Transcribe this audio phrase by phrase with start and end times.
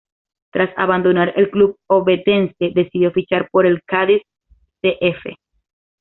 [0.51, 4.23] Tras abandonar el club ovetense, decidió fichar por el Cádiz
[4.81, 4.97] C.
[4.99, 5.37] F..